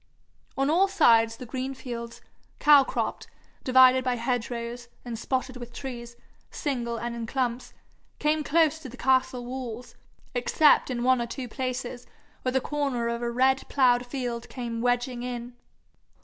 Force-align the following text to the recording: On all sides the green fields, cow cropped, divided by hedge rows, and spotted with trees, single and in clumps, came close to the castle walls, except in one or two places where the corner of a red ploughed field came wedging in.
On 0.57 0.67
all 0.67 0.87
sides 0.87 1.37
the 1.37 1.45
green 1.45 1.75
fields, 1.75 2.21
cow 2.57 2.83
cropped, 2.83 3.27
divided 3.63 4.03
by 4.03 4.15
hedge 4.15 4.49
rows, 4.49 4.87
and 5.05 5.13
spotted 5.19 5.57
with 5.57 5.71
trees, 5.71 6.15
single 6.49 6.97
and 6.97 7.15
in 7.15 7.27
clumps, 7.27 7.71
came 8.17 8.43
close 8.43 8.79
to 8.79 8.89
the 8.89 8.97
castle 8.97 9.45
walls, 9.45 9.93
except 10.33 10.89
in 10.89 11.03
one 11.03 11.21
or 11.21 11.27
two 11.27 11.47
places 11.47 12.07
where 12.41 12.51
the 12.51 12.59
corner 12.59 13.07
of 13.09 13.21
a 13.21 13.29
red 13.29 13.61
ploughed 13.69 14.03
field 14.07 14.49
came 14.49 14.81
wedging 14.81 15.21
in. 15.21 15.53